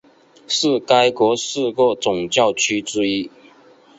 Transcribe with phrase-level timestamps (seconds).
[0.47, 3.29] 是该国四个总教区之一。